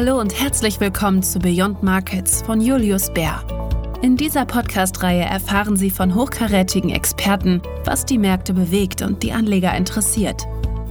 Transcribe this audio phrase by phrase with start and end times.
[0.00, 3.42] Hallo und herzlich willkommen zu Beyond Markets von Julius Bär.
[4.00, 9.76] In dieser Podcast-Reihe erfahren Sie von hochkarätigen Experten, was die Märkte bewegt und die Anleger
[9.76, 10.46] interessiert.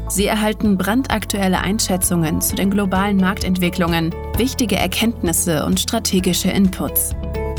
[0.10, 7.16] Sie erhalten brandaktuelle Einschätzungen zu den globalen Marktentwicklungen, wichtige Erkenntnisse und strategische Inputs.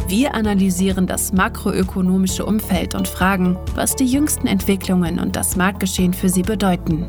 [0.07, 6.29] Wir analysieren das makroökonomische Umfeld und fragen, was die jüngsten Entwicklungen und das Marktgeschehen für
[6.29, 7.07] Sie bedeuten.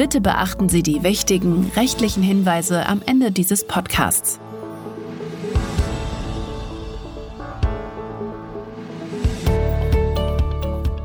[0.00, 4.40] Bitte beachten Sie die wichtigen rechtlichen Hinweise am Ende dieses Podcasts.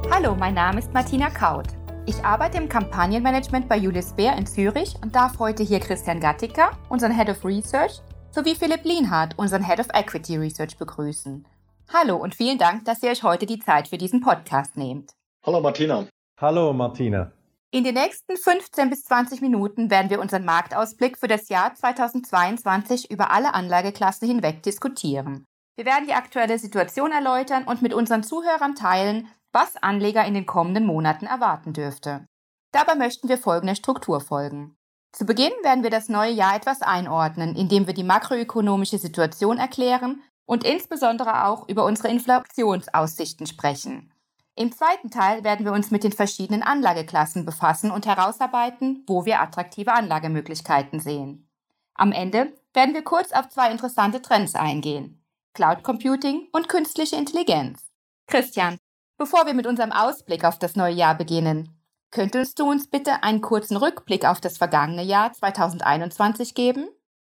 [0.10, 1.68] Hallo, mein Name ist Martina Kaut.
[2.06, 6.72] Ich arbeite im Kampagnenmanagement bei Julius Bär in Zürich und darf heute hier Christian Gattiker,
[6.88, 8.00] unseren Head of Research,
[8.32, 11.46] sowie Philipp Lienhardt, unseren Head of Equity Research, begrüßen.
[11.94, 15.12] Hallo und vielen Dank, dass ihr euch heute die Zeit für diesen Podcast nehmt.
[15.46, 16.08] Hallo Martina.
[16.40, 17.34] Hallo Martina.
[17.72, 23.12] In den nächsten 15 bis 20 Minuten werden wir unseren Marktausblick für das Jahr 2022
[23.12, 25.46] über alle Anlageklassen hinweg diskutieren.
[25.76, 30.46] Wir werden die aktuelle Situation erläutern und mit unseren Zuhörern teilen, was Anleger in den
[30.46, 32.26] kommenden Monaten erwarten dürfte.
[32.72, 34.76] Dabei möchten wir folgender Struktur folgen.
[35.12, 40.22] Zu Beginn werden wir das neue Jahr etwas einordnen, indem wir die makroökonomische Situation erklären
[40.46, 44.12] und insbesondere auch über unsere Inflationsaussichten sprechen.
[44.56, 49.42] Im zweiten Teil werden wir uns mit den verschiedenen Anlageklassen befassen und herausarbeiten, wo wir
[49.42, 51.50] attraktive Anlagemöglichkeiten sehen.
[51.94, 55.24] Am Ende werden wir kurz auf zwei interessante Trends eingehen.
[55.54, 57.92] Cloud Computing und künstliche Intelligenz.
[58.28, 58.78] Christian,
[59.18, 61.76] bevor wir mit unserem Ausblick auf das neue Jahr beginnen,
[62.16, 66.88] Könntest du uns bitte einen kurzen Rückblick auf das vergangene Jahr 2021 geben?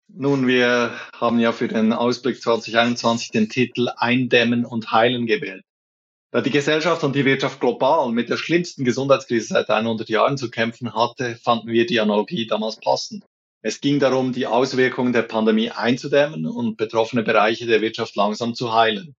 [0.08, 5.64] Nun, wir haben ja für den Ausblick 2021 den Titel Eindämmen und Heilen gewählt.
[6.33, 10.49] Da die Gesellschaft und die Wirtschaft global mit der schlimmsten Gesundheitskrise seit 100 Jahren zu
[10.49, 13.25] kämpfen hatte, fanden wir die Analogie damals passend.
[13.61, 18.73] Es ging darum, die Auswirkungen der Pandemie einzudämmen und betroffene Bereiche der Wirtschaft langsam zu
[18.73, 19.13] heilen.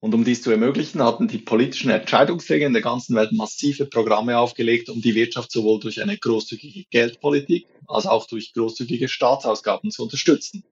[0.00, 4.36] Und um dies zu ermöglichen, hatten die politischen Entscheidungsträger in der ganzen Welt massive Programme
[4.36, 10.02] aufgelegt, um die Wirtschaft sowohl durch eine großzügige Geldpolitik als auch durch großzügige Staatsausgaben zu
[10.02, 10.64] unterstützen.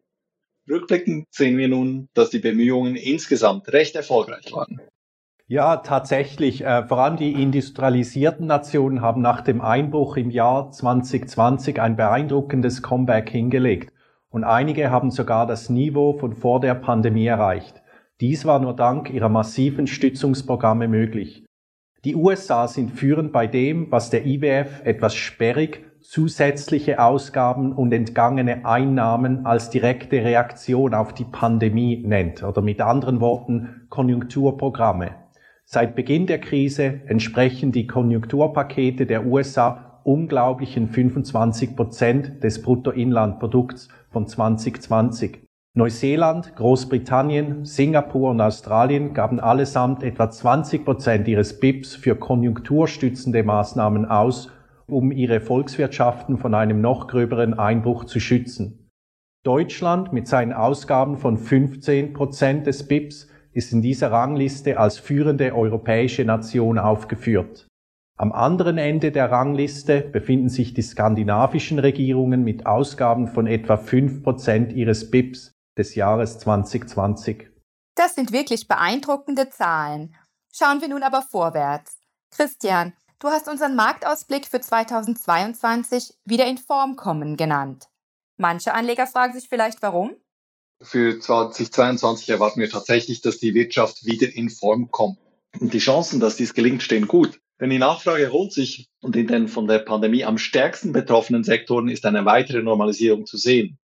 [0.68, 4.80] Rückblickend sehen wir nun, dass die Bemühungen insgesamt recht erfolgreich waren.
[5.48, 6.64] Ja, tatsächlich.
[6.64, 12.82] Äh, vor allem die industrialisierten Nationen haben nach dem Einbruch im Jahr 2020 ein beeindruckendes
[12.82, 13.92] Comeback hingelegt.
[14.28, 17.80] Und einige haben sogar das Niveau von vor der Pandemie erreicht.
[18.20, 21.44] Dies war nur dank ihrer massiven Stützungsprogramme möglich.
[22.04, 28.64] Die USA sind führend bei dem, was der IWF etwas sperrig zusätzliche Ausgaben und entgangene
[28.64, 35.25] Einnahmen als direkte Reaktion auf die Pandemie nennt oder mit anderen Worten Konjunkturprogramme.
[35.68, 44.28] Seit Beginn der Krise entsprechen die Konjunkturpakete der USA unglaublichen 25 Prozent des Bruttoinlandprodukts von
[44.28, 45.40] 2020.
[45.74, 54.06] Neuseeland, Großbritannien, Singapur und Australien gaben allesamt etwa 20 Prozent ihres BIPs für konjunkturstützende Maßnahmen
[54.06, 54.52] aus,
[54.86, 58.88] um ihre Volkswirtschaften von einem noch gröberen Einbruch zu schützen.
[59.42, 65.54] Deutschland mit seinen Ausgaben von 15 Prozent des BIPs ist in dieser Rangliste als führende
[65.54, 67.66] europäische Nation aufgeführt.
[68.18, 74.22] Am anderen Ende der Rangliste befinden sich die skandinavischen Regierungen mit Ausgaben von etwa 5
[74.22, 77.50] Prozent ihres BIPs, des Jahres 2020.
[77.94, 80.14] Das sind wirklich beeindruckende Zahlen.
[80.52, 81.98] Schauen wir nun aber vorwärts.
[82.30, 87.88] Christian, du hast unseren Marktausblick für 2022 wieder in Form kommen genannt.
[88.38, 90.14] Manche Anleger fragen sich vielleicht warum?
[90.82, 95.18] Für 2022 erwarten wir tatsächlich, dass die Wirtschaft wieder in Form kommt.
[95.58, 97.40] Und die Chancen, dass dies gelingt, stehen gut.
[97.60, 101.88] Denn die Nachfrage holt sich und in den von der Pandemie am stärksten betroffenen Sektoren
[101.88, 103.78] ist eine weitere Normalisierung zu sehen.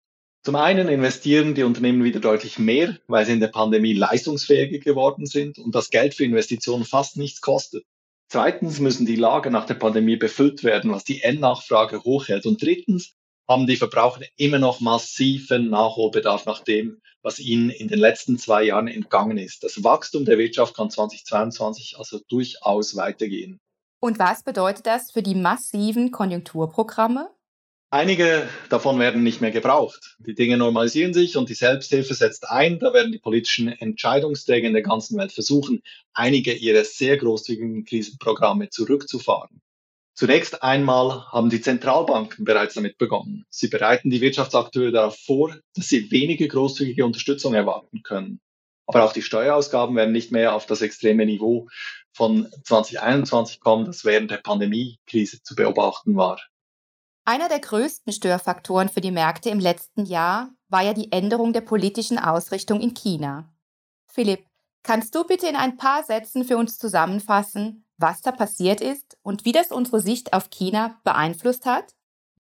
[0.45, 5.25] Zum einen investieren die Unternehmen wieder deutlich mehr, weil sie in der Pandemie leistungsfähiger geworden
[5.25, 7.85] sind und das Geld für Investitionen fast nichts kostet.
[8.29, 12.45] Zweitens müssen die Lager nach der Pandemie befüllt werden, was die Endnachfrage hochhält.
[12.45, 13.15] Und drittens
[13.53, 18.65] haben die Verbraucher immer noch massiven Nachholbedarf nach dem, was ihnen in den letzten zwei
[18.65, 19.63] Jahren entgangen ist.
[19.63, 23.61] Das Wachstum der Wirtschaft kann 2022 also durchaus weitergehen.
[24.01, 27.29] Und was bedeutet das für die massiven Konjunkturprogramme?
[27.91, 30.17] Einige davon werden nicht mehr gebraucht.
[30.19, 32.79] Die Dinge normalisieren sich und die Selbsthilfe setzt ein.
[32.79, 35.83] Da werden die politischen Entscheidungsträger in der ganzen Welt versuchen,
[36.15, 39.61] einige ihrer sehr großzügigen Krisenprogramme zurückzufahren.
[40.15, 43.47] Zunächst einmal haben die Zentralbanken bereits damit begonnen.
[43.49, 48.41] Sie bereiten die Wirtschaftsakteure darauf vor, dass sie weniger großzügige Unterstützung erwarten können.
[48.87, 51.69] Aber auch die Steuerausgaben werden nicht mehr auf das extreme Niveau
[52.13, 56.39] von 2021 kommen, das während der Pandemiekrise zu beobachten war.
[57.25, 61.61] Einer der größten Störfaktoren für die Märkte im letzten Jahr war ja die Änderung der
[61.61, 63.49] politischen Ausrichtung in China.
[64.09, 64.45] Philipp,
[64.83, 69.45] kannst du bitte in ein paar Sätzen für uns zusammenfassen, was da passiert ist und
[69.45, 71.95] wie das unsere Sicht auf China beeinflusst hat?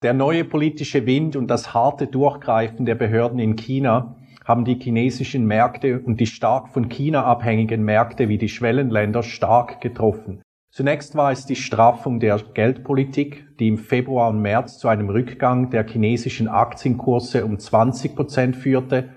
[0.02, 5.44] Der neue politische Wind und das harte Durchgreifen der Behörden in China haben die chinesischen
[5.44, 10.42] Märkte und die stark von China abhängigen Märkte wie die Schwellenländer stark getroffen.
[10.72, 15.68] Zunächst war es die Straffung der Geldpolitik, die im Februar und März zu einem Rückgang
[15.70, 19.10] der chinesischen Aktienkurse um 20 Prozent führte.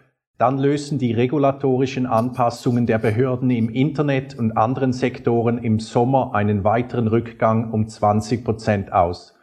[0.43, 6.65] Dann lösen die regulatorischen Anpassungen der Behörden im Internet und anderen Sektoren im Sommer einen
[6.65, 9.39] weiteren Rückgang um 20 Prozent aus.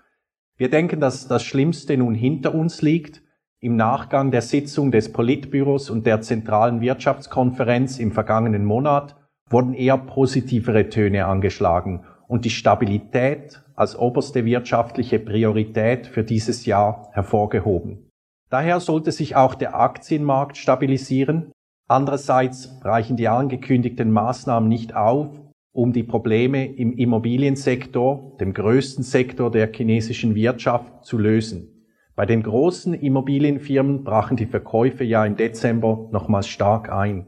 [0.58, 3.22] Wir denken, dass das Schlimmste nun hinter uns liegt.
[3.60, 9.16] Im Nachgang der Sitzung des Politbüros und der Zentralen Wirtschaftskonferenz im vergangenen Monat
[9.48, 17.08] wurden eher positivere Töne angeschlagen und die Stabilität als oberste wirtschaftliche Priorität für dieses Jahr
[17.12, 18.09] hervorgehoben.
[18.50, 21.52] Daher sollte sich auch der Aktienmarkt stabilisieren.
[21.88, 25.28] Andererseits reichen die angekündigten Maßnahmen nicht auf,
[25.72, 31.86] um die Probleme im Immobiliensektor, dem größten Sektor der chinesischen Wirtschaft, zu lösen.
[32.16, 37.26] Bei den großen Immobilienfirmen brachen die Verkäufe ja im Dezember nochmals stark ein.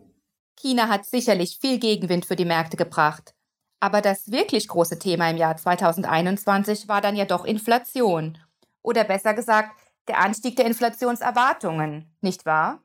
[0.61, 3.35] China hat sicherlich viel Gegenwind für die Märkte gebracht.
[3.81, 8.39] Aber das wirklich große Thema im Jahr 2021 war dann ja doch Inflation.
[8.83, 9.71] Oder besser gesagt,
[10.09, 12.83] der Anstieg der Inflationserwartungen, nicht wahr?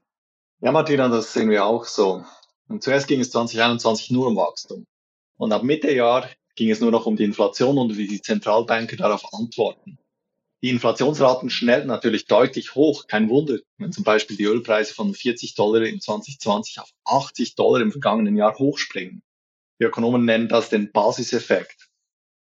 [0.62, 2.24] Ja, Martina, das sehen wir auch so.
[2.68, 4.86] Und zuerst ging es 2021 nur um Wachstum.
[5.38, 8.98] Und ab Mitte Jahr ging es nur noch um die Inflation und wie die Zentralbanker
[8.98, 10.00] darauf antworten.
[10.64, 13.06] Die Inflationsraten schnellten natürlich deutlich hoch.
[13.08, 17.82] Kein Wunder, wenn zum Beispiel die Ölpreise von 40 Dollar in 2020 auf 80 Dollar
[17.82, 19.22] im vergangenen Jahr hochspringen.
[19.80, 21.88] Die Ökonomen nennen das den Basiseffekt.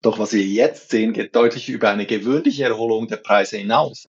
[0.03, 4.09] Doch was wir jetzt sehen, geht deutlich über eine gewöhnliche Erholung der Preise hinaus.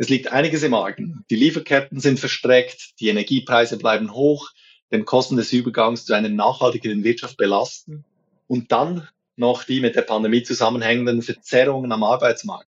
[0.00, 1.24] Es liegt einiges im Argen.
[1.28, 4.50] Die Lieferketten sind verstreckt, die Energiepreise bleiben hoch,
[4.92, 8.04] den Kosten des Übergangs zu einer nachhaltigeren Wirtschaft belasten
[8.46, 12.68] und dann noch die mit der Pandemie zusammenhängenden Verzerrungen am Arbeitsmarkt.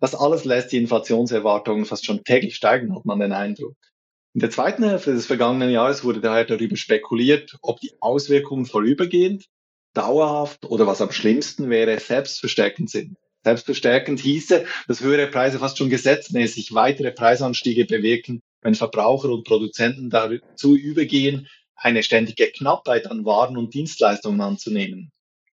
[0.00, 3.76] Das alles lässt die Inflationserwartungen fast schon täglich steigen, hat man den Eindruck.
[4.34, 9.46] In der zweiten Hälfte des vergangenen Jahres wurde daher darüber spekuliert, ob die Auswirkungen vorübergehend,
[9.94, 13.16] dauerhaft oder was am schlimmsten wäre, selbstverstärkend sind.
[13.44, 20.10] Selbstverstärkend hieße, dass höhere Preise fast schon gesetzmäßig weitere Preisanstiege bewirken, wenn Verbraucher und Produzenten
[20.10, 25.12] dazu übergehen, eine ständige Knappheit an Waren und Dienstleistungen anzunehmen.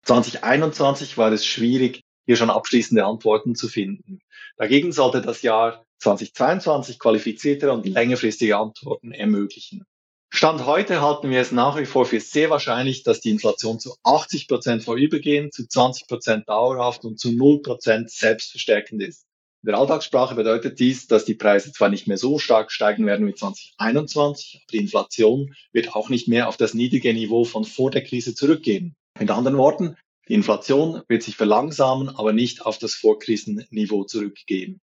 [0.04, 4.20] 2021 war es schwierig, hier schon abschließende Antworten zu finden.
[4.58, 9.86] Dagegen sollte das Jahr 2022 qualifizierte und längerfristige Antworten ermöglichen.
[10.32, 13.96] Stand heute halten wir es nach wie vor für sehr wahrscheinlich, dass die Inflation zu
[14.04, 19.26] 80 Prozent vorübergehend, zu 20 Prozent dauerhaft und zu 0 Prozent selbstverstärkend ist.
[19.64, 23.28] In der Alltagssprache bedeutet dies, dass die Preise zwar nicht mehr so stark steigen werden
[23.28, 27.92] wie 2021, aber die Inflation wird auch nicht mehr auf das niedrige Niveau von vor
[27.92, 28.96] der Krise zurückgehen.
[29.20, 29.98] Mit anderen Worten,
[30.30, 34.80] die Inflation wird sich verlangsamen, aber nicht auf das Vorkrisenniveau zurückgehen.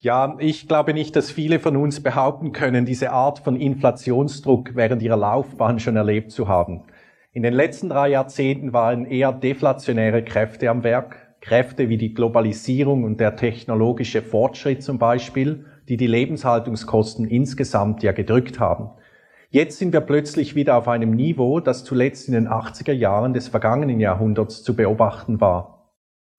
[0.00, 5.02] Ja, ich glaube nicht, dass viele von uns behaupten können, diese Art von Inflationsdruck während
[5.02, 6.84] ihrer Laufbahn schon erlebt zu haben.
[7.32, 13.02] In den letzten drei Jahrzehnten waren eher deflationäre Kräfte am Werk, Kräfte wie die Globalisierung
[13.02, 18.90] und der technologische Fortschritt zum Beispiel, die die Lebenshaltungskosten insgesamt ja gedrückt haben.
[19.50, 23.48] Jetzt sind wir plötzlich wieder auf einem Niveau, das zuletzt in den 80er Jahren des
[23.48, 25.77] vergangenen Jahrhunderts zu beobachten war.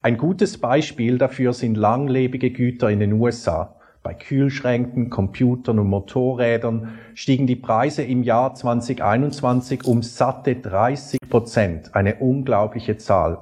[0.02, 3.76] Ein gutes Beispiel dafür sind langlebige Güter in den USA.
[4.02, 11.96] Bei Kühlschränken, Computern und Motorrädern stiegen die Preise im Jahr 2021 um satte 30 Prozent,
[11.96, 13.40] eine unglaubliche Zahl.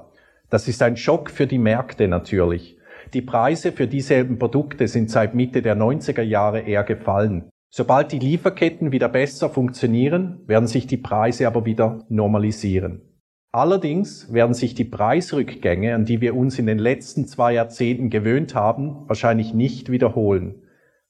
[0.50, 2.76] Das ist ein Schock für die Märkte natürlich.
[3.14, 7.48] Die Preise für dieselben Produkte sind seit Mitte der 90er Jahre eher gefallen.
[7.70, 13.07] Sobald die Lieferketten wieder besser funktionieren, werden sich die Preise aber wieder normalisieren.
[13.52, 18.54] Allerdings werden sich die Preisrückgänge, an die wir uns in den letzten zwei Jahrzehnten gewöhnt
[18.54, 20.62] haben, wahrscheinlich nicht wiederholen.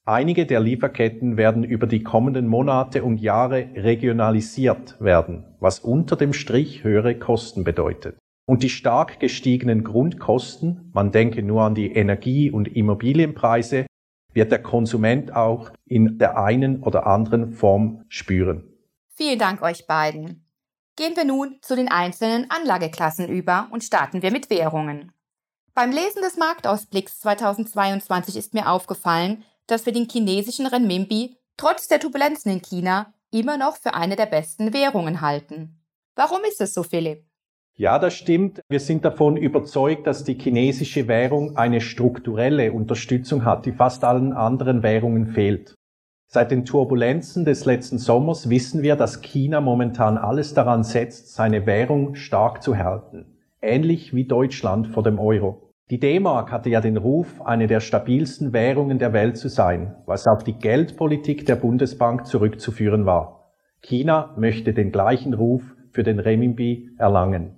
[0.04, 6.32] Einige der Lieferketten werden über die kommenden Monate und Jahre regionalisiert werden, was unter dem
[6.32, 8.16] Strich höhere Kosten bedeutet.
[8.46, 13.84] Und die stark gestiegenen Grundkosten, man denke nur an die Energie- und Immobilienpreise,
[14.32, 18.64] wird der Konsument auch in der einen oder anderen Form spüren.
[19.14, 20.47] Vielen Dank euch beiden.
[20.98, 25.12] Gehen wir nun zu den einzelnen Anlageklassen über und starten wir mit Währungen.
[25.72, 32.00] Beim Lesen des Marktausblicks 2022 ist mir aufgefallen, dass wir den chinesischen Renminbi trotz der
[32.00, 35.80] Turbulenzen in China immer noch für eine der besten Währungen halten.
[36.16, 37.22] Warum ist es so, Philipp?
[37.76, 38.60] Ja, das stimmt.
[38.68, 44.32] Wir sind davon überzeugt, dass die chinesische Währung eine strukturelle Unterstützung hat, die fast allen
[44.32, 45.77] anderen Währungen fehlt.
[46.30, 51.64] Seit den Turbulenzen des letzten Sommers wissen wir, dass China momentan alles daran setzt, seine
[51.64, 53.24] Währung stark zu halten,
[53.62, 55.72] ähnlich wie Deutschland vor dem Euro.
[55.88, 60.26] Die D-Mark hatte ja den Ruf, eine der stabilsten Währungen der Welt zu sein, was
[60.26, 63.54] auf die Geldpolitik der Bundesbank zurückzuführen war.
[63.80, 67.54] China möchte den gleichen Ruf für den Renminbi erlangen.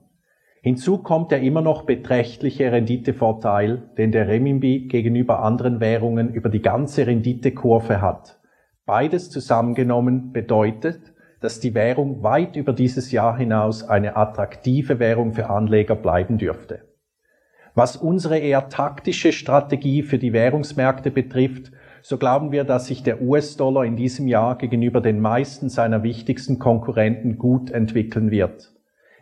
[0.63, 6.63] Hinzu kommt der immer noch beträchtliche Renditevorteil, den der Renminbi gegenüber anderen Währungen über die
[6.63, 8.40] ganze Renditekurve hat.
[8.91, 15.49] Beides zusammengenommen bedeutet, dass die Währung weit über dieses Jahr hinaus eine attraktive Währung für
[15.49, 16.81] Anleger bleiben dürfte.
[17.77, 21.71] Was unsere eher taktische Strategie für die Währungsmärkte betrifft,
[22.03, 26.59] so glauben wir, dass sich der US-Dollar in diesem Jahr gegenüber den meisten seiner wichtigsten
[26.59, 28.73] Konkurrenten gut entwickeln wird.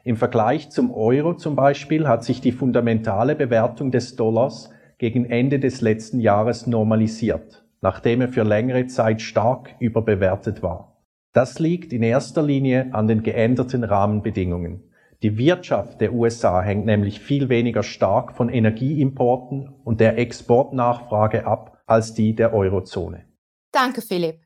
[0.02, 5.58] Im Vergleich zum Euro zum Beispiel hat sich die fundamentale Bewertung des Dollars gegen Ende
[5.58, 10.96] des letzten Jahres normalisiert, nachdem er für längere Zeit stark überbewertet war.
[11.32, 14.82] Das liegt in erster Linie an den geänderten Rahmenbedingungen.
[15.22, 21.82] Die Wirtschaft der USA hängt nämlich viel weniger stark von Energieimporten und der Exportnachfrage ab
[21.86, 23.24] als die der Eurozone.
[23.72, 24.40] Danke, Philipp.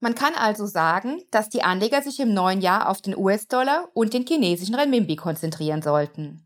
[0.00, 4.14] Man kann also sagen, dass die Anleger sich im neuen Jahr auf den US-Dollar und
[4.14, 6.44] den chinesischen Renminbi konzentrieren sollten.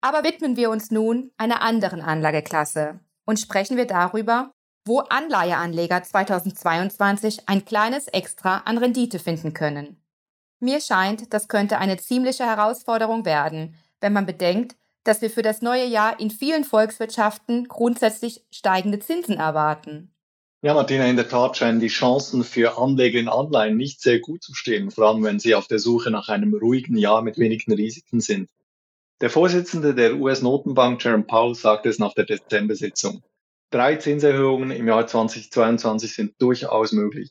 [0.00, 4.50] Aber widmen wir uns nun einer anderen Anlageklasse und sprechen wir darüber,
[4.84, 10.02] wo Anleiheanleger 2022 ein kleines Extra an Rendite finden können.
[10.60, 15.62] Mir scheint, das könnte eine ziemliche Herausforderung werden, wenn man bedenkt, dass wir für das
[15.62, 20.12] neue Jahr in vielen Volkswirtschaften grundsätzlich steigende Zinsen erwarten.
[20.60, 24.42] Ja, Martina, in der Tat scheinen die Chancen für Anleger in Anleihen nicht sehr gut
[24.42, 27.72] zu stehen, vor allem wenn sie auf der Suche nach einem ruhigen Jahr mit wenigen
[27.72, 28.50] Risiken sind.
[29.20, 33.22] Der Vorsitzende der US-Notenbank, Jerome Powell, sagte es nach der Dezember-Sitzung.
[33.70, 37.28] Drei Zinserhöhungen im Jahr 2022 sind durchaus möglich.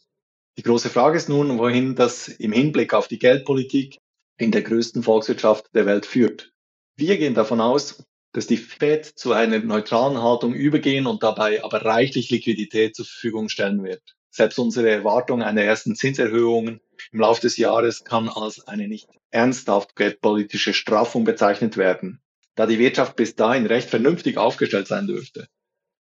[0.55, 3.97] Die große Frage ist nun, wohin das im Hinblick auf die Geldpolitik
[4.37, 6.51] in der größten Volkswirtschaft der Welt führt.
[6.95, 8.03] Wir gehen davon aus,
[8.33, 13.49] dass die Fed zu einer neutralen Haltung übergehen und dabei aber reichlich Liquidität zur Verfügung
[13.49, 14.03] stellen wird.
[14.29, 16.79] Selbst unsere Erwartung einer ersten Zinserhöhung
[17.11, 22.21] im Laufe des Jahres kann als eine nicht ernsthaft geldpolitische Straffung bezeichnet werden,
[22.53, 25.47] da die Wirtschaft bis dahin recht vernünftig aufgestellt sein dürfte.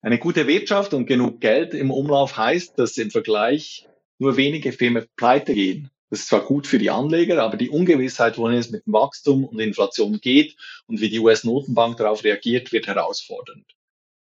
[0.02, 3.88] Eine gute Wirtschaft und genug Geld im Umlauf heißt, dass im Vergleich
[4.18, 5.90] nur wenige Firmen pleite gehen.
[6.10, 9.44] Das ist zwar gut für die Anleger, aber die Ungewissheit, wohin es mit dem Wachstum
[9.44, 13.64] und Inflation geht und wie die US-Notenbank darauf reagiert, wird herausfordernd.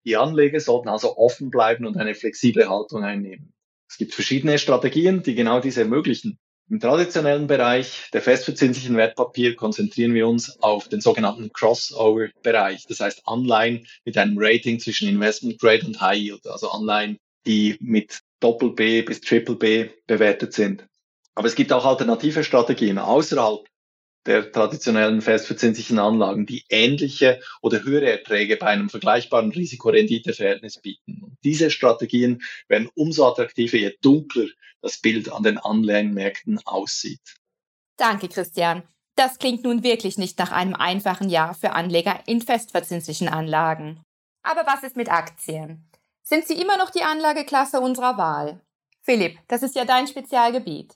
[0.05, 3.53] Die Anleger sollten also offen bleiben und eine flexible Haltung einnehmen.
[3.89, 6.39] Es gibt verschiedene Strategien, die genau dies ermöglichen.
[6.71, 13.23] Im traditionellen Bereich der festverzinslichen Wertpapier konzentrieren wir uns auf den sogenannten Crossover-Bereich, das heißt
[13.25, 18.71] Anleihen mit einem Rating zwischen Investment Grade und High Yield, also Anleihen, die mit Doppel
[18.71, 20.87] B bis Triple B bewertet sind.
[21.35, 23.67] Aber es gibt auch alternative Strategien außerhalb
[24.25, 31.37] der traditionellen festverzinslichen Anlagen, die ähnliche oder höhere Erträge bei einem vergleichbaren Risikorenditeverhältnis bieten.
[31.43, 34.47] Diese Strategien werden umso attraktiver, je dunkler
[34.81, 37.37] das Bild an den Anleihenmärkten aussieht.
[37.97, 38.83] Danke, Christian.
[39.15, 44.01] Das klingt nun wirklich nicht nach einem einfachen Jahr für Anleger in festverzinslichen Anlagen.
[44.43, 45.87] Aber was ist mit Aktien?
[46.23, 48.61] Sind sie immer noch die Anlageklasse unserer Wahl?
[49.01, 50.95] Philipp, das ist ja dein Spezialgebiet.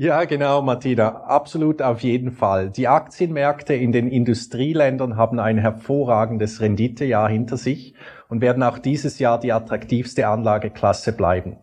[0.00, 1.24] Ja, genau, Martina.
[1.26, 2.70] Absolut auf jeden Fall.
[2.70, 7.92] Die Aktienmärkte in den Industrieländern haben ein hervorragendes Renditejahr hinter sich
[8.30, 11.58] und werden auch dieses Jahr die attraktivste Anlageklasse bleiben.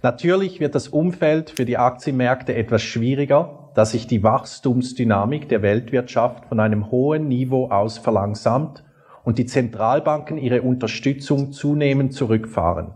[0.00, 6.46] Natürlich wird das Umfeld für die Aktienmärkte etwas schwieriger, da sich die Wachstumsdynamik der Weltwirtschaft
[6.46, 8.82] von einem hohen Niveau aus verlangsamt
[9.24, 12.94] und die Zentralbanken ihre Unterstützung zunehmend zurückfahren.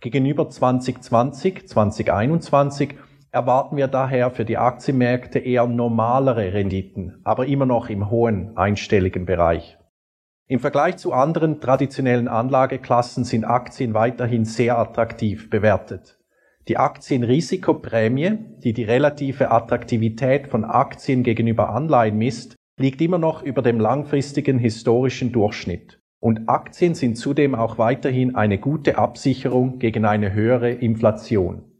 [0.00, 2.96] Gegenüber 2020, 2021
[3.34, 9.26] erwarten wir daher für die Aktienmärkte eher normalere Renditen, aber immer noch im hohen einstelligen
[9.26, 9.76] Bereich.
[10.46, 16.20] Im Vergleich zu anderen traditionellen Anlageklassen sind Aktien weiterhin sehr attraktiv bewertet.
[16.68, 23.62] Die Aktienrisikoprämie, die die relative Attraktivität von Aktien gegenüber Anleihen misst, liegt immer noch über
[23.62, 26.00] dem langfristigen historischen Durchschnitt.
[26.20, 31.73] Und Aktien sind zudem auch weiterhin eine gute Absicherung gegen eine höhere Inflation.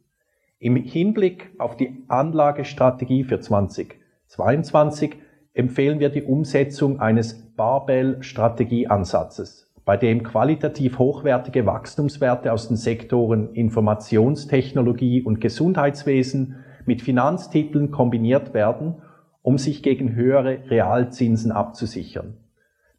[0.60, 5.16] Im Hinblick auf die Anlagestrategie für 2022
[5.52, 15.22] empfehlen wir die Umsetzung eines Barbell-Strategieansatzes, bei dem qualitativ hochwertige Wachstumswerte aus den Sektoren Informationstechnologie
[15.22, 19.02] und Gesundheitswesen mit Finanztiteln kombiniert werden,
[19.42, 22.38] um sich gegen höhere Realzinsen abzusichern.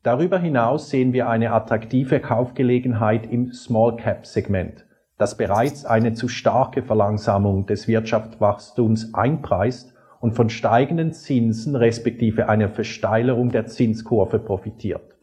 [0.03, 4.84] Darüber hinaus sehen wir eine attraktive Kaufgelegenheit im Small Cap Segment
[5.17, 12.69] das bereits eine zu starke Verlangsamung des Wirtschaftswachstums einpreist und von steigenden Zinsen respektive einer
[12.69, 15.15] Versteilerung der Zinskurve profitiert.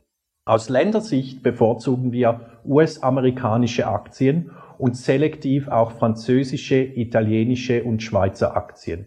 [0.44, 9.06] Aus Ländersicht bevorzugen wir US-amerikanische Aktien und selektiv auch französische, italienische und Schweizer Aktien.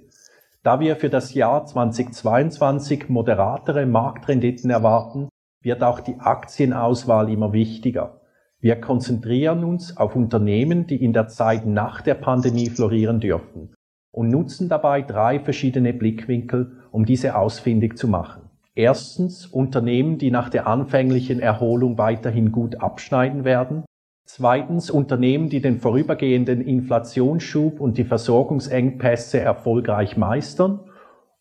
[0.63, 5.29] Da wir für das Jahr 2022 moderatere Marktrenditen erwarten,
[5.61, 8.21] wird auch die Aktienauswahl immer wichtiger.
[8.65, 13.75] Wir konzentrieren uns auf Unternehmen, die in der Zeit nach der Pandemie florieren dürften
[14.11, 18.49] und nutzen dabei drei verschiedene Blickwinkel, um diese ausfindig zu machen.
[18.73, 23.85] Erstens Unternehmen, die nach der anfänglichen Erholung weiterhin gut abschneiden werden.
[24.25, 30.79] Zweitens Unternehmen, die den vorübergehenden Inflationsschub und die Versorgungsengpässe erfolgreich meistern.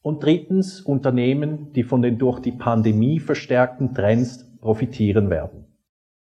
[0.03, 5.74] Und drittens Unternehmen, die von den durch die Pandemie verstärkten Trends profitieren werden.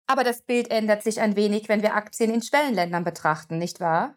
[0.09, 4.15] Aber das Bild ändert sich ein wenig, wenn wir Aktien in Schwellenländern betrachten, nicht wahr?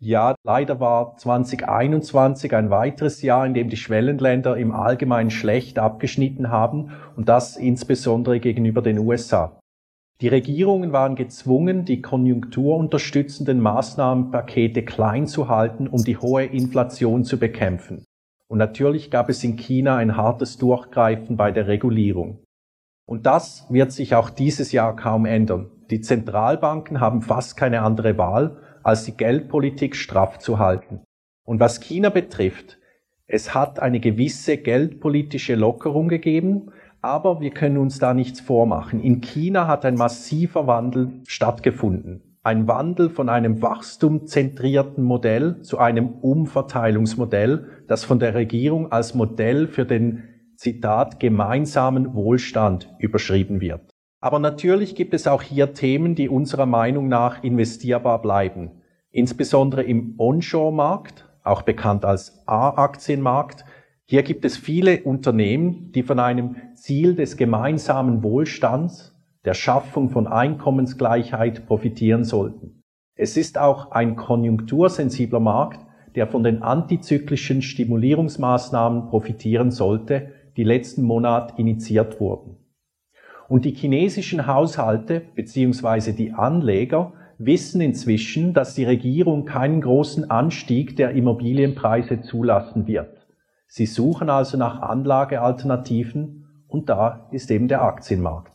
[0.00, 6.50] Ja, leider war 2021 ein weiteres Jahr, in dem die Schwellenländer im Allgemeinen schlecht abgeschnitten
[6.50, 9.60] haben und das insbesondere gegenüber den USA.
[10.20, 17.38] Die Regierungen waren gezwungen, die konjunkturunterstützenden Maßnahmenpakete klein zu halten, um die hohe Inflation zu
[17.38, 18.04] bekämpfen.
[18.48, 22.42] Und natürlich gab es in China ein hartes Durchgreifen bei der Regulierung.
[23.10, 25.68] Und das wird sich auch dieses Jahr kaum ändern.
[25.90, 31.00] Die Zentralbanken haben fast keine andere Wahl, als die Geldpolitik straff zu halten.
[31.44, 32.78] Und was China betrifft,
[33.26, 36.70] es hat eine gewisse geldpolitische Lockerung gegeben,
[37.02, 39.00] aber wir können uns da nichts vormachen.
[39.00, 42.38] In China hat ein massiver Wandel stattgefunden.
[42.44, 49.66] Ein Wandel von einem wachstumzentrierten Modell zu einem Umverteilungsmodell, das von der Regierung als Modell
[49.66, 50.29] für den
[50.60, 53.80] Zitat, gemeinsamen Wohlstand überschrieben wird.
[54.20, 58.82] Aber natürlich gibt es auch hier Themen, die unserer Meinung nach investierbar bleiben.
[59.10, 63.64] Insbesondere im Onshore-Markt, auch bekannt als A-Aktienmarkt.
[64.04, 70.26] Hier gibt es viele Unternehmen, die von einem Ziel des gemeinsamen Wohlstands, der Schaffung von
[70.26, 72.82] Einkommensgleichheit profitieren sollten.
[73.14, 75.80] Es ist auch ein konjunktursensibler Markt,
[76.16, 82.56] der von den antizyklischen Stimulierungsmaßnahmen profitieren sollte, die letzten Monat initiiert wurden.
[83.48, 86.12] Und die chinesischen Haushalte bzw.
[86.12, 93.26] die Anleger wissen inzwischen, dass die Regierung keinen großen Anstieg der Immobilienpreise zulassen wird.
[93.66, 98.52] Sie suchen also nach Anlagealternativen und da ist eben der Aktienmarkt.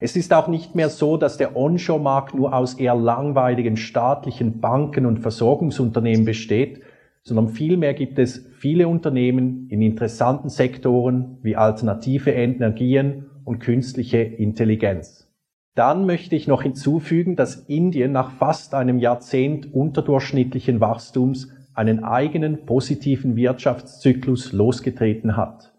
[0.00, 5.06] Es ist auch nicht mehr so, dass der Onshore-Markt nur aus eher langweiligen staatlichen Banken
[5.06, 6.82] und Versorgungsunternehmen besteht,
[7.28, 15.30] sondern vielmehr gibt es viele Unternehmen in interessanten Sektoren wie alternative Energien und künstliche Intelligenz.
[15.74, 22.66] Dann möchte ich noch hinzufügen, dass Indien nach fast einem Jahrzehnt unterdurchschnittlichen Wachstums einen eigenen
[22.66, 25.72] positiven Wirtschaftszyklus losgetreten hat.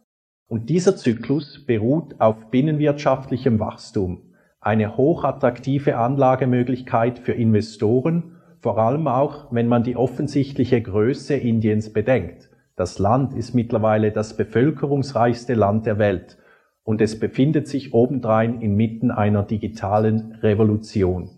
[0.48, 4.22] Und dieser Zyklus beruht auf binnenwirtschaftlichem Wachstum,
[4.62, 12.50] eine hochattraktive Anlagemöglichkeit für Investoren vor allem auch, wenn man die offensichtliche Größe Indiens bedenkt.
[12.76, 16.38] Das Land ist mittlerweile das bevölkerungsreichste Land der Welt
[16.84, 21.30] und es befindet sich obendrein inmitten einer digitalen Revolution.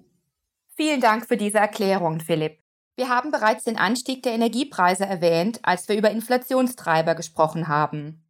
[0.76, 2.60] Vielen Dank für diese Erklärung, Philipp.
[2.96, 8.24] Wir haben bereits den Anstieg der Energiepreise erwähnt, als wir über Inflationstreiber gesprochen haben.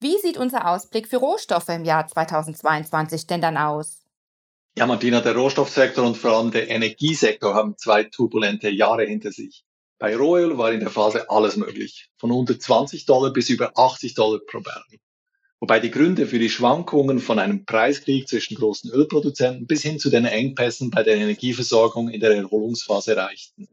[0.00, 4.01] Wie sieht unser Ausblick für Rohstoffe im Jahr 2022 denn dann aus?
[4.74, 9.64] Ja, Martina, der Rohstoffsektor und vor allem der Energiesektor haben zwei turbulente Jahre hinter sich.
[9.98, 14.14] Bei Rohöl war in der Phase alles möglich, von unter 20 Dollar bis über 80
[14.14, 14.98] Dollar pro Barrel.
[15.60, 20.08] Wobei die Gründe für die Schwankungen von einem Preiskrieg zwischen großen Ölproduzenten bis hin zu
[20.08, 23.68] den Engpässen bei der Energieversorgung in der Erholungsphase reichten.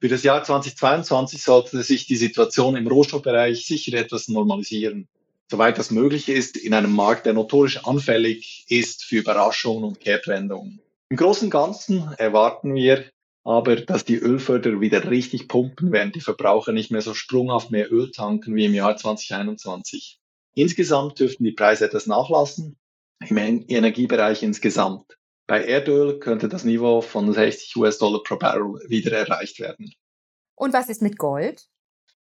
[0.00, 5.08] Für das Jahr 2022 sollte sich die Situation im Rohstoffbereich sicher etwas normalisieren
[5.50, 10.80] soweit das möglich ist, in einem Markt, der notorisch anfällig ist für Überraschungen und Kehrtwendungen.
[11.10, 13.04] Im Großen und Ganzen erwarten wir
[13.44, 17.92] aber, dass die Ölförderer wieder richtig pumpen, während die Verbraucher nicht mehr so sprunghaft mehr
[17.92, 20.18] Öl tanken wie im Jahr 2021.
[20.54, 22.78] Insgesamt dürften die Preise etwas nachlassen,
[23.28, 25.18] im Energiebereich insgesamt.
[25.46, 29.92] Bei Erdöl könnte das Niveau von 60 US-Dollar pro Barrel wieder erreicht werden.
[30.54, 31.66] Und was ist mit Gold?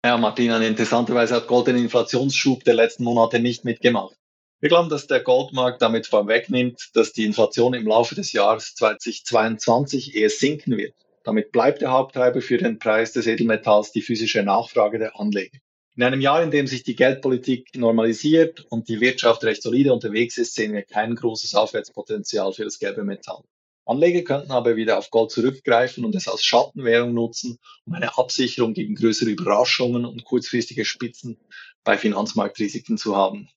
[0.07, 4.14] Ja, Martina, interessanterweise hat Gold den Inflationsschub der letzten Monate nicht mitgemacht.
[4.61, 10.14] Wir glauben, dass der Goldmarkt damit vorwegnimmt, dass die Inflation im Laufe des Jahres 2022
[10.14, 10.95] eher sinken wird.
[11.25, 15.59] Damit bleibt der Haupttreiber für den Preis des Edelmetalls die physische Nachfrage der Anleger.
[15.97, 20.38] In einem Jahr, in dem sich die Geldpolitik normalisiert und die Wirtschaft recht solide unterwegs
[20.38, 23.42] ist, sehen wir kein großes Aufwärtspotenzial für das gelbe Metall.
[23.87, 28.75] Anleger könnten aber wieder auf Gold zurückgreifen und es als Schattenwährung nutzen, um eine Absicherung
[28.75, 31.38] gegen größere Überraschungen und kurzfristige Spitzen
[31.85, 33.49] bei Finanzmarktrisiken zu haben.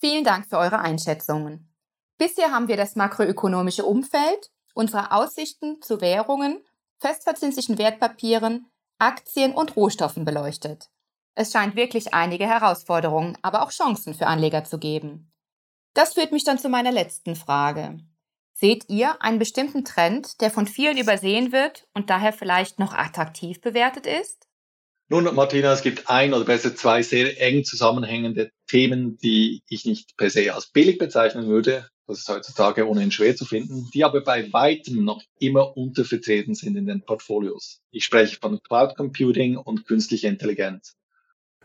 [0.00, 1.72] Vielen Dank für eure Einschätzungen.
[2.18, 6.64] Bisher haben wir das makroökonomische Umfeld, unsere Aussichten zu Währungen,
[6.98, 8.66] festverzinslichen Wertpapieren,
[8.98, 10.90] Aktien und Rohstoffen beleuchtet.
[11.34, 15.32] Es scheint wirklich einige Herausforderungen, aber auch Chancen für Anleger zu geben.
[15.94, 18.00] Das führt mich dann zu meiner letzten Frage.
[18.60, 23.62] Seht ihr einen bestimmten Trend, der von vielen übersehen wird und daher vielleicht noch attraktiv
[23.62, 24.48] bewertet ist?
[25.08, 30.14] Nun, Martina, es gibt ein oder besser zwei sehr eng zusammenhängende Themen, die ich nicht
[30.18, 31.88] per se als billig bezeichnen würde.
[32.06, 36.76] Das ist heutzutage ohnehin schwer zu finden, die aber bei weitem noch immer untervertreten sind
[36.76, 37.80] in den Portfolios.
[37.90, 40.96] Ich spreche von Cloud Computing und künstlicher Intelligenz.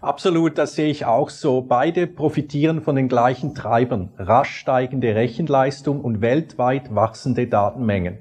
[0.05, 1.61] Absolut, das sehe ich auch so.
[1.61, 4.11] Beide profitieren von den gleichen Treibern.
[4.19, 8.19] Rasch steigende Rechenleistung und weltweit wachsende Datenmengen.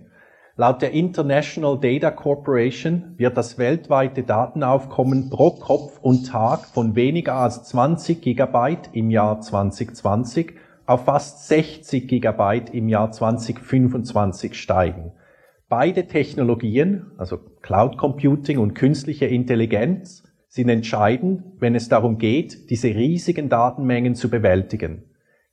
[0.56, 7.34] Laut der International Data Corporation wird das weltweite Datenaufkommen pro Kopf und Tag von weniger
[7.34, 10.54] als 20 Gigabyte im Jahr 2020
[10.86, 15.12] auf fast 60 Gigabyte im Jahr 2025 steigen.
[15.68, 20.22] Beide Technologien, also Cloud Computing und künstliche Intelligenz,
[20.54, 25.02] sind entscheidend, wenn es darum geht, diese riesigen Datenmengen zu bewältigen.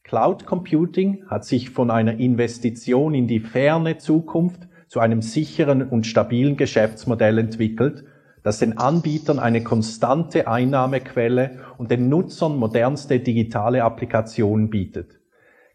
[0.03, 6.05] Cloud Computing hat sich von einer Investition in die ferne Zukunft zu einem sicheren und
[6.05, 8.03] stabilen Geschäftsmodell entwickelt,
[8.43, 15.20] das den Anbietern eine konstante Einnahmequelle und den Nutzern modernste digitale Applikationen bietet.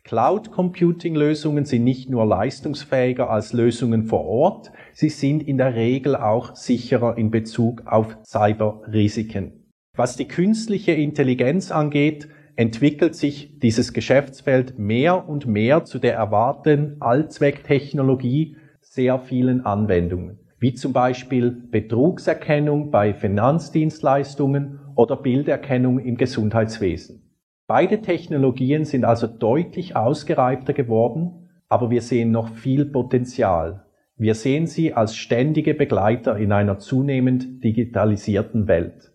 [0.06, 5.74] Cloud Computing Lösungen sind nicht nur leistungsfähiger als Lösungen vor Ort, sie sind in der
[5.74, 9.72] Regel auch sicherer in Bezug auf Cyberrisiken.
[9.96, 16.98] Was die künstliche Intelligenz angeht, entwickelt sich dieses Geschäftsfeld mehr und mehr zu der erwarteten
[17.00, 27.25] Allzwecktechnologie sehr vielen Anwendungen, wie zum Beispiel Betrugserkennung bei Finanzdienstleistungen oder Bilderkennung im Gesundheitswesen.
[27.68, 33.84] Beide Technologien sind also deutlich ausgereifter geworden, aber wir sehen noch viel Potenzial.
[34.16, 39.12] Wir sehen sie als ständige Begleiter in einer zunehmend digitalisierten Welt.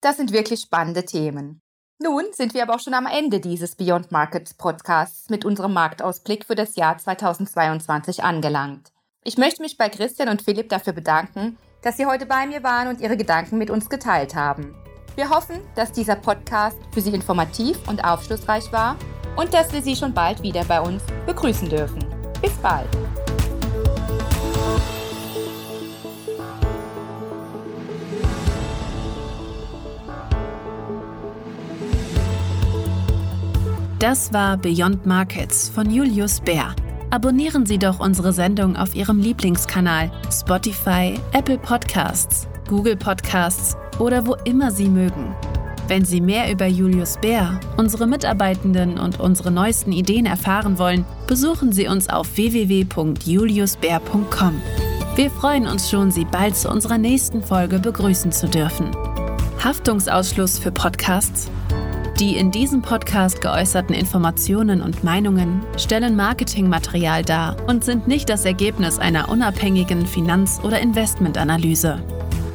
[0.00, 1.60] Das sind wirklich spannende Themen.
[2.02, 6.46] Nun sind wir aber auch schon am Ende dieses Beyond Markets Podcasts mit unserem Marktausblick
[6.46, 8.92] für das Jahr 2022 angelangt.
[9.22, 12.88] Ich möchte mich bei Christian und Philipp dafür bedanken, dass Sie heute bei mir waren
[12.88, 14.74] und Ihre Gedanken mit uns geteilt haben.
[15.16, 18.96] Wir hoffen, dass dieser Podcast für Sie informativ und aufschlussreich war
[19.36, 22.04] und dass wir Sie schon bald wieder bei uns begrüßen dürfen.
[22.40, 22.88] Bis bald!
[33.98, 36.74] Das war Beyond Markets von Julius Bär.
[37.10, 44.34] Abonnieren Sie doch unsere Sendung auf Ihrem Lieblingskanal Spotify, Apple Podcasts, Google Podcasts oder wo
[44.44, 45.34] immer Sie mögen.
[45.86, 51.72] Wenn Sie mehr über Julius Bär, unsere Mitarbeitenden und unsere neuesten Ideen erfahren wollen, besuchen
[51.72, 54.62] Sie uns auf www.juliusbär.com.
[55.16, 58.92] Wir freuen uns schon, Sie bald zu unserer nächsten Folge begrüßen zu dürfen.
[59.62, 61.50] Haftungsausschluss für Podcasts.
[62.20, 68.44] Die in diesem Podcast geäußerten Informationen und Meinungen stellen Marketingmaterial dar und sind nicht das
[68.44, 72.00] Ergebnis einer unabhängigen Finanz- oder Investmentanalyse.